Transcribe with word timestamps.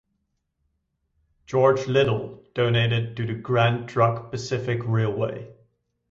George 1.45 1.85
Little 1.85 2.43
donated 2.55 3.15
to 3.17 3.27
the 3.27 3.35
Grand 3.35 3.87
Trunk 3.87 4.31
Pacific 4.31 4.79
Railway. 4.83 5.53